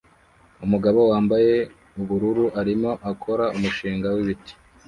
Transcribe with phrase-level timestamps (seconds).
[0.65, 1.55] Umugabo wambaye
[2.01, 4.53] ubururu arimo akora umushinga wibiti